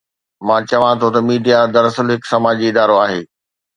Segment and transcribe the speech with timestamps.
[0.47, 3.21] مان چوان ٿو ته ميڊيا دراصل هڪ سماجي ادارو آهي.